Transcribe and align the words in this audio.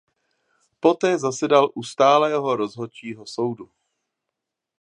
Poté 0.79 1.17
zasedal 1.19 1.69
u 1.75 1.83
Stálého 1.83 2.55
rozhodčího 2.55 3.25
soudu. 3.27 3.71